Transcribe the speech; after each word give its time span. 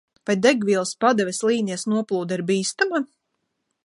Vai 0.27 0.35
degvielas 0.45 0.93
padeves 1.03 1.41
līnijas 1.49 1.85
noplūde 1.93 2.39
ir 2.39 2.43
bīstama? 2.51 3.03